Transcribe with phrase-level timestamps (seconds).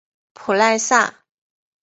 [0.33, 1.13] 普赖萨。